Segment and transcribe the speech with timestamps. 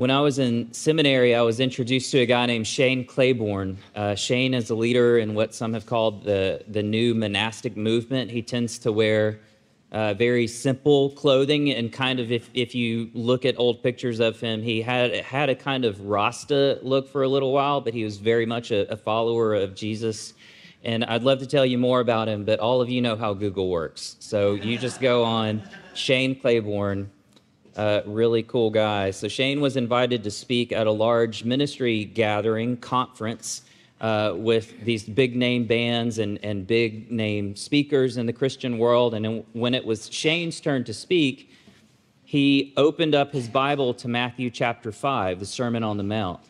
[0.00, 3.76] When I was in seminary, I was introduced to a guy named Shane Claiborne.
[3.94, 8.30] Uh, Shane is a leader in what some have called the, the new monastic movement.
[8.30, 9.40] He tends to wear
[9.92, 14.40] uh, very simple clothing, and kind of if, if you look at old pictures of
[14.40, 18.02] him, he had, had a kind of Rasta look for a little while, but he
[18.02, 20.32] was very much a, a follower of Jesus.
[20.82, 23.34] And I'd love to tell you more about him, but all of you know how
[23.34, 24.16] Google works.
[24.18, 25.62] So you just go on
[25.92, 27.10] Shane Claiborne
[27.76, 29.10] uh, really cool guy.
[29.10, 33.62] So Shane was invited to speak at a large ministry gathering conference
[34.00, 39.14] uh, with these big name bands and, and big name speakers in the Christian world.
[39.14, 41.50] And when it was Shane's turn to speak,
[42.24, 46.40] he opened up his Bible to Matthew chapter 5, the Sermon on the Mount.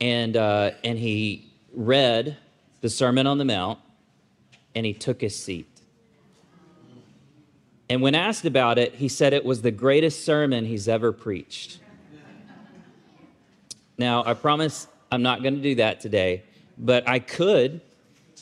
[0.00, 2.36] And, uh, and he read
[2.80, 3.78] the Sermon on the Mount
[4.74, 5.77] and he took his seat.
[7.90, 11.80] And when asked about it, he said it was the greatest sermon he's ever preached.
[13.96, 16.44] Now, I promise I'm not going to do that today,
[16.76, 17.80] but I could.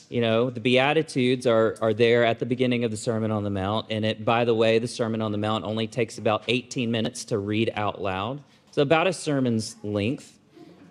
[0.09, 3.49] You know, the Beatitudes are, are there at the beginning of the Sermon on the
[3.49, 3.87] Mount.
[3.89, 7.25] And it, by the way, the Sermon on the Mount only takes about 18 minutes
[7.25, 8.41] to read out loud.
[8.71, 10.37] So, about a sermon's length,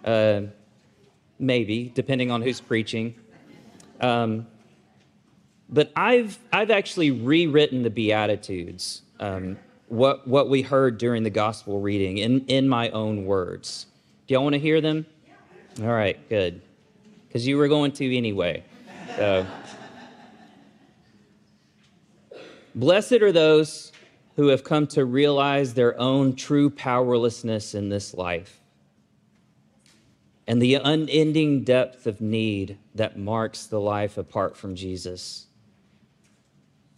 [0.05, 0.43] uh,
[1.39, 3.15] maybe, depending on who's preaching.
[4.01, 4.49] Um,
[5.69, 11.81] but I've, I've actually rewritten the Beatitudes, um, what, what we heard during the gospel
[11.81, 13.87] reading, in, in my own words.
[14.27, 15.07] Do y'all want to hear them?
[15.81, 16.61] All right, good.
[17.27, 18.65] Because you were going to anyway.
[19.17, 19.47] So.
[22.75, 23.93] Blessed are those
[24.37, 28.61] who have come to realize their own true powerlessness in this life
[30.47, 35.47] and the unending depth of need that marks the life apart from Jesus.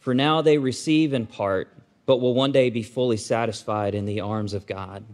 [0.09, 1.69] For now they receive in part,
[2.06, 5.05] but will one day be fully satisfied in the arms of God.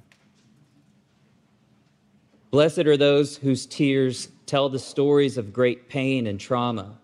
[2.53, 6.97] Blessed are those whose tears tell the stories of great pain and trauma,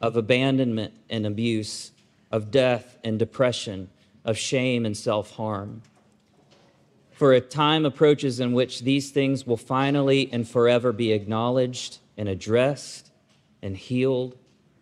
[0.00, 1.92] of abandonment and abuse,
[2.32, 3.90] of death and depression,
[4.24, 5.82] of shame and self harm.
[7.10, 12.30] For a time approaches in which these things will finally and forever be acknowledged and
[12.30, 13.10] addressed
[13.60, 14.38] and healed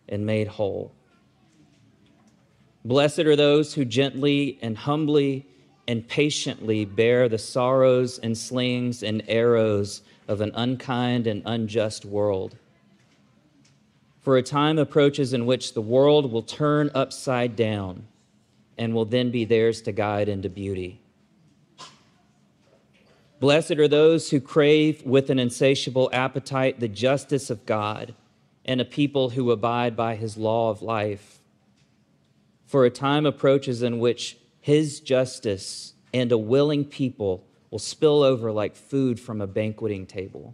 [0.07, 0.93] and made whole.
[2.85, 5.47] Blessed are those who gently and humbly
[5.87, 12.55] and patiently bear the sorrows and slings and arrows of an unkind and unjust world.
[14.21, 18.05] For a time approaches in which the world will turn upside down
[18.77, 20.99] and will then be theirs to guide into beauty.
[23.39, 28.13] Blessed are those who crave with an insatiable appetite the justice of God
[28.63, 31.34] and a people who abide by his law of life
[32.75, 38.51] for a time approaches in which his justice and a willing people will spill over
[38.51, 40.53] like food from a banqueting table.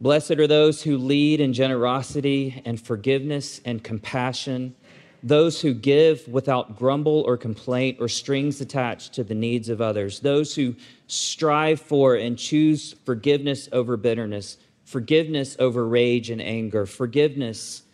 [0.00, 4.74] Blessed are those who lead in generosity and forgiveness and compassion,
[5.22, 10.18] those who give without grumble or complaint or strings attached to the needs of others,
[10.18, 10.74] those who
[11.06, 17.84] strive for and choose forgiveness over bitterness, forgiveness over rage and anger, forgiveness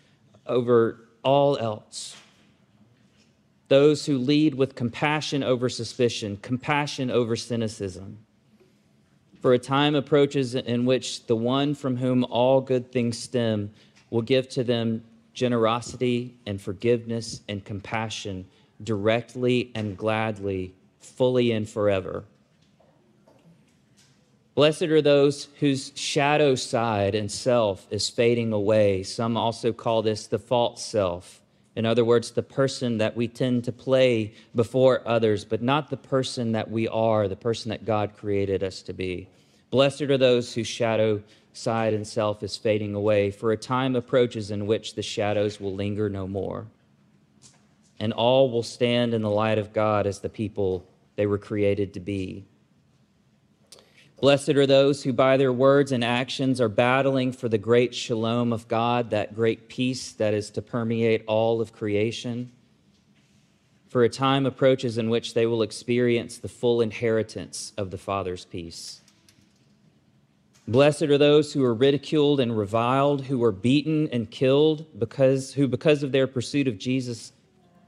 [0.47, 2.17] over all else.
[3.69, 8.19] Those who lead with compassion over suspicion, compassion over cynicism.
[9.41, 13.71] For a time approaches in which the one from whom all good things stem
[14.11, 18.47] will give to them generosity and forgiveness and compassion
[18.83, 22.25] directly and gladly, fully and forever.
[24.57, 29.03] Blessed are those whose shadow side and self is fading away.
[29.03, 31.43] Some also call this the false self.
[31.77, 35.99] In other words, the person that we tend to play before others, but not the
[35.99, 39.29] person that we are, the person that God created us to be.
[39.71, 44.51] Blessed are those whose shadow side and self is fading away, for a time approaches
[44.51, 46.67] in which the shadows will linger no more.
[48.01, 51.93] And all will stand in the light of God as the people they were created
[51.93, 52.47] to be.
[54.19, 58.51] Blessed are those who, by their words and actions, are battling for the great shalom
[58.53, 62.51] of God, that great peace that is to permeate all of creation.
[63.89, 68.47] For a time approaches in which they will experience the full inheritance of the Father's
[68.47, 69.03] peace.
[70.67, 75.69] Blessed are those who are ridiculed and reviled, who are beaten and killed, because, who,
[75.69, 77.33] because of their pursuit of Jesus,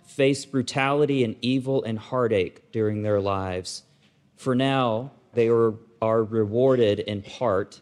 [0.04, 3.82] face brutality and evil and heartache during their lives.
[4.36, 7.81] For now, they are are rewarded in part,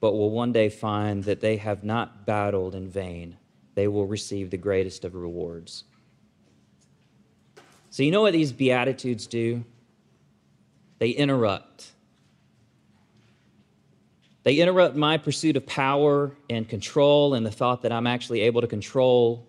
[0.00, 3.36] but will one day find that they have not battled in vain.
[3.74, 5.84] They will receive the greatest of rewards.
[7.90, 9.64] So, you know what these Beatitudes do?
[10.98, 11.92] They interrupt.
[14.42, 18.60] They interrupt my pursuit of power and control and the thought that I'm actually able
[18.60, 19.46] to control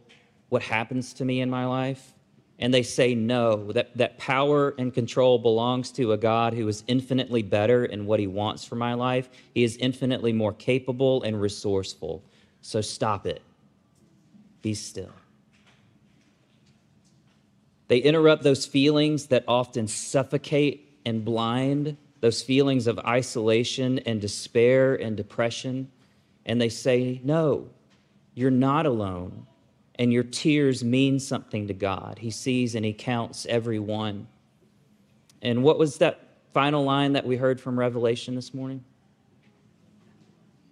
[0.50, 2.13] what happens to me in my life.
[2.59, 6.83] And they say no, that, that power and control belongs to a God who is
[6.88, 9.29] infinitely better in what he wants for my life.
[9.53, 12.21] He is infinitely more capable and resourceful.
[12.61, 13.41] So stop it.
[14.61, 15.13] Be still.
[17.88, 24.95] They interrupt those feelings that often suffocate and blind, those feelings of isolation and despair
[24.95, 25.89] and depression.
[26.45, 27.69] And they say, No,
[28.35, 29.47] you're not alone.
[30.00, 32.19] And your tears mean something to God.
[32.19, 34.28] He sees and He counts every one.
[35.42, 36.22] And what was that
[36.54, 38.84] final line that we heard from Revelation this morning?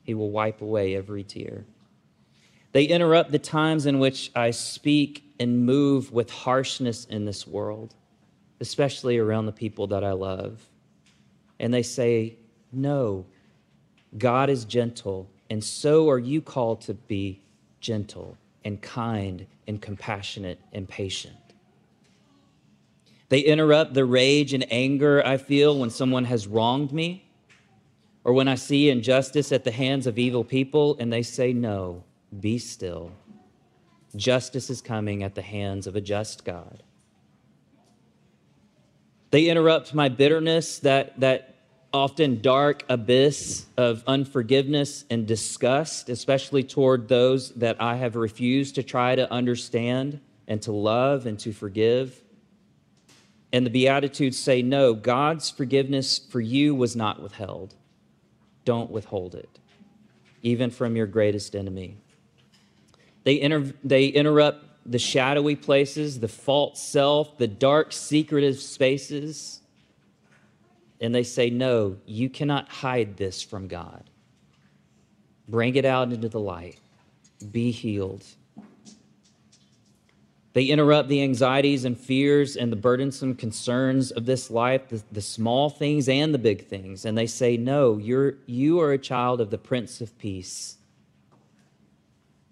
[0.03, 1.65] He will wipe away every tear.
[2.71, 7.95] They interrupt the times in which I speak and move with harshness in this world,
[8.61, 10.65] especially around the people that I love.
[11.59, 12.37] And they say,
[12.71, 13.25] No,
[14.17, 17.41] God is gentle, and so are you called to be
[17.81, 21.37] gentle and kind and compassionate and patient.
[23.29, 27.31] They interrupt the rage and anger I feel when someone has wronged me
[28.25, 32.03] or when I see injustice at the hands of evil people, and they say, No,
[32.41, 33.13] be still.
[34.17, 36.83] Justice is coming at the hands of a just God.
[39.31, 41.55] They interrupt my bitterness, that, that
[41.97, 48.83] often dark abyss of unforgiveness and disgust, especially toward those that I have refused to
[48.83, 52.21] try to understand and to love and to forgive.
[53.51, 57.73] And the Beatitudes say, no, God's forgiveness for you was not withheld.
[58.63, 59.49] Don't withhold it,
[60.43, 61.97] even from your greatest enemy.
[63.23, 69.61] They, inter- they interrupt the shadowy places, the false self, the dark, secretive spaces.
[70.99, 74.09] And they say, No, you cannot hide this from God.
[75.47, 76.79] Bring it out into the light.
[77.51, 78.25] Be healed.
[80.53, 85.21] They interrupt the anxieties and fears and the burdensome concerns of this life, the, the,
[85.21, 87.05] small things and the big things.
[87.05, 90.77] And they say, No, you're, you are a child of the Prince of Peace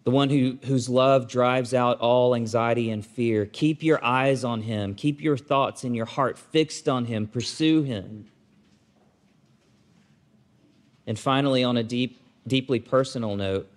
[0.06, 3.48] the one who, whose love drives out all anxiety and fear.
[3.48, 4.94] Keep your eyes on him.
[4.94, 7.26] Keep your thoughts and your heart fixed on him.
[7.28, 8.28] Pursue him.
[11.08, 13.70] And finally, on a deep, deeply personal note,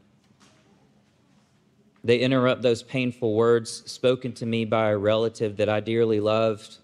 [2.04, 6.78] they interrupt those painful words spoken to me by a relative that I dearly loved,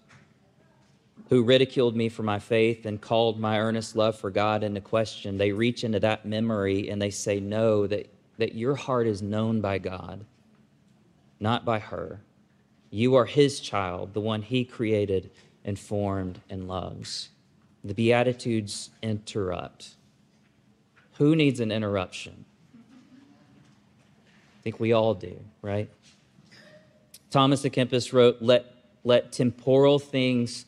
[1.29, 5.37] who ridiculed me for my faith and called my earnest love for God into question.
[5.37, 9.61] They reach into that memory and they say, No, that that your heart is known
[9.61, 10.25] by God,
[11.39, 12.21] not by her.
[12.89, 15.31] You are his child, the one he created
[15.63, 17.29] and formed and loves.
[17.83, 19.95] The Beatitudes interrupt.
[21.17, 22.45] Who needs an interruption?
[24.59, 25.89] I think we all do, right?
[27.29, 28.65] Thomas à Kempis wrote, let,
[29.03, 30.65] let temporal things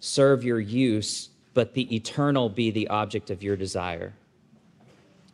[0.00, 4.14] serve your use, but the eternal be the object of your desire.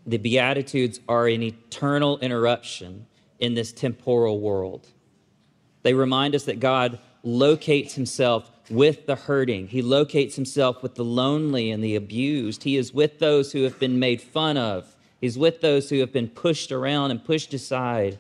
[0.06, 3.06] The Beatitudes are an eternal interruption
[3.38, 4.86] in this temporal world.
[5.82, 9.68] They remind us that God locates himself with the hurting.
[9.68, 12.62] He locates himself with the lonely and the abused.
[12.64, 14.94] He is with those who have been made fun of.
[15.20, 18.18] He's with those who have been pushed around and pushed aside.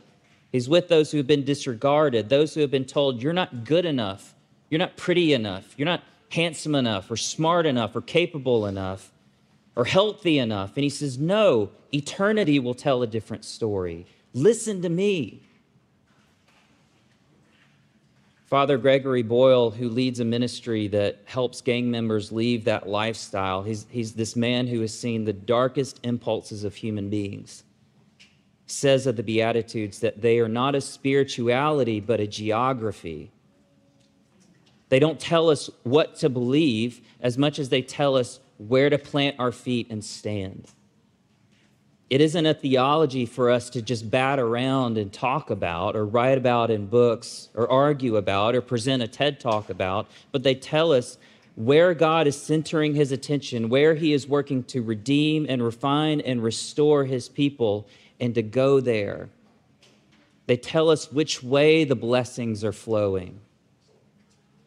[0.52, 3.84] He's with those who have been disregarded, those who have been told, You're not good
[3.84, 4.34] enough.
[4.68, 5.74] You're not pretty enough.
[5.76, 9.10] You're not handsome enough or smart enough or capable enough
[9.76, 10.76] or healthy enough.
[10.76, 14.06] And he says, No, eternity will tell a different story.
[14.34, 15.42] Listen to me.
[18.52, 23.86] Father Gregory Boyle, who leads a ministry that helps gang members leave that lifestyle, he's,
[23.88, 27.64] he's this man who has seen the darkest impulses of human beings,
[28.66, 33.30] says of the Beatitudes that they are not a spirituality, but a geography.
[34.90, 38.98] They don't tell us what to believe as much as they tell us where to
[38.98, 40.66] plant our feet and stand.
[42.12, 46.36] It isn't a theology for us to just bat around and talk about or write
[46.36, 50.92] about in books or argue about or present a TED talk about, but they tell
[50.92, 51.16] us
[51.54, 56.44] where God is centering his attention, where he is working to redeem and refine and
[56.44, 57.88] restore his people,
[58.20, 59.30] and to go there.
[60.44, 63.40] They tell us which way the blessings are flowing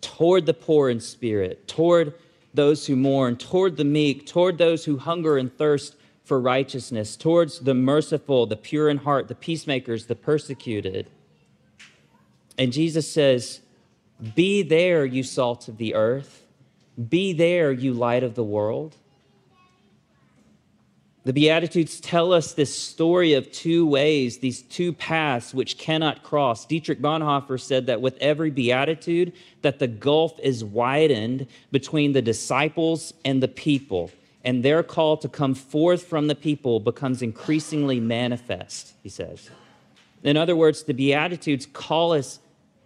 [0.02, 2.16] toward the poor in spirit, toward
[2.56, 5.96] those who mourn, toward the meek, toward those who hunger and thirst
[6.26, 11.10] for righteousness, towards the merciful, the pure in heart, the peacemakers, the persecuted.
[12.58, 13.62] And Jesus says,
[14.36, 16.44] Be there, you salt of the earth.
[17.10, 18.96] Be there, you light of the world.
[21.26, 26.66] The Beatitudes tell us this story of two ways, these two paths which cannot cross.
[26.66, 33.12] Dietrich Bonhoeffer said that with every beatitude, that the gulf is widened between the disciples
[33.26, 34.12] and the people,
[34.46, 39.50] and their call to come forth from the people becomes increasingly manifest, he says.
[40.24, 42.40] In other words, the Beatitudes call us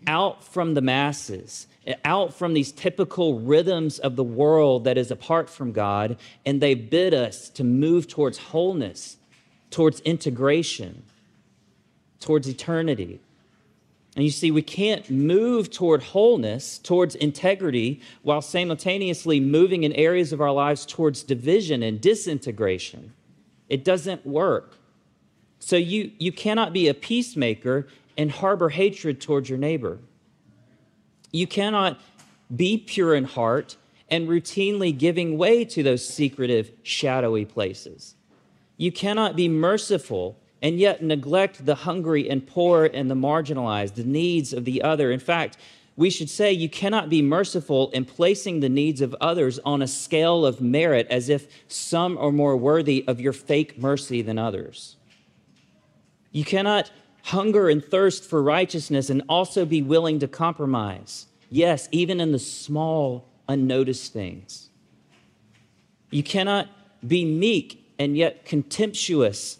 [0.07, 1.67] out from the masses
[2.05, 6.75] out from these typical rhythms of the world that is apart from God, and they
[6.75, 9.17] bid us to move towards wholeness,
[9.71, 11.03] towards integration,
[12.19, 13.19] towards eternity.
[14.19, 20.33] And you see, we can't move toward wholeness, towards integrity, while simultaneously moving in areas
[20.33, 23.13] of our lives towards division and disintegration.
[23.69, 24.75] It doesn't work.
[25.59, 29.99] So you, you cannot be a peacemaker and harbor hatred towards your neighbor.
[31.31, 31.97] You cannot
[32.53, 33.77] be pure in heart
[34.09, 38.15] and routinely giving way to those secretive, shadowy places.
[38.75, 44.03] You cannot be merciful and yet neglect the hungry and poor and the marginalized, the
[44.03, 45.11] needs of the other.
[45.11, 45.57] In fact,
[45.95, 49.87] we should say you cannot be merciful in placing the needs of others on a
[49.87, 54.95] scale of merit as if some are more worthy of your fake mercy than others.
[56.31, 56.91] You cannot
[57.23, 61.27] hunger and thirst for righteousness and also be willing to compromise.
[61.49, 64.69] Yes, even in the small, unnoticed things.
[66.11, 66.69] You cannot
[67.05, 69.58] be meek and yet contemptuous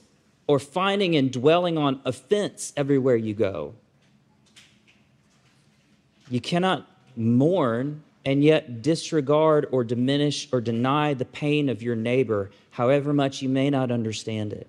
[0.49, 3.75] or finding and dwelling on offense everywhere you go.
[6.27, 12.49] You cannot mourn and yet disregard or diminish or deny the pain of your neighbor,
[12.71, 14.65] however much you may not understand it.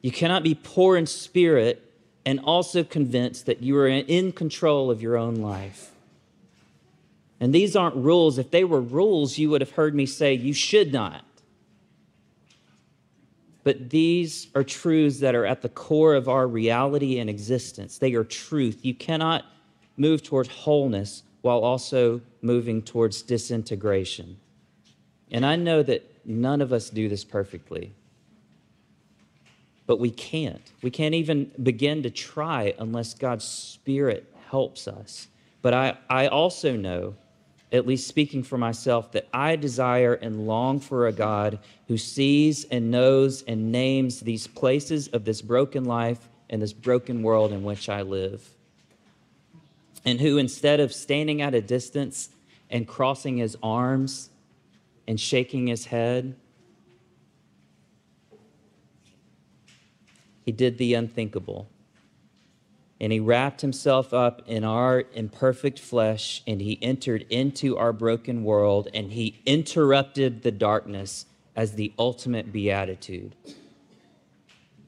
[0.00, 1.92] You cannot be poor in spirit
[2.24, 5.90] and also convinced that you are in control of your own life.
[7.38, 8.38] And these aren't rules.
[8.38, 11.22] If they were rules, you would have heard me say you should not.
[13.68, 17.98] But these are truths that are at the core of our reality and existence.
[17.98, 18.78] They are truth.
[18.80, 19.44] You cannot
[19.98, 24.38] move towards wholeness while also moving towards disintegration.
[25.30, 27.92] And I know that none of us do this perfectly
[29.86, 30.72] but we can't.
[30.80, 35.28] We can't even begin to try unless God's Spirit helps us.
[35.60, 37.16] But I, I also know,
[37.72, 42.64] at least speaking for myself, that I desire and long for a God who sees
[42.64, 47.62] and knows and names these places of this broken life and this broken world in
[47.62, 48.48] which I live.
[50.04, 52.30] And who, instead of standing at a distance
[52.70, 54.30] and crossing his arms
[55.06, 56.36] and shaking his head,
[60.48, 61.68] He did the unthinkable.
[63.00, 68.42] And he wrapped himself up in our imperfect flesh, and he entered into our broken
[68.42, 73.36] world, and he interrupted the darkness as the ultimate beatitude.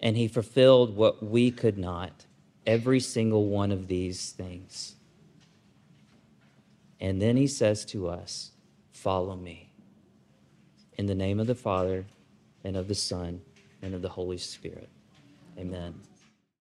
[0.00, 2.26] And he fulfilled what we could not,
[2.66, 4.96] every single one of these things.
[7.00, 8.52] And then he says to us,
[8.92, 9.72] Follow me.
[10.98, 12.04] In the name of the Father,
[12.64, 13.40] and of the Son,
[13.80, 14.88] and of the Holy Spirit.
[15.58, 15.94] Amen.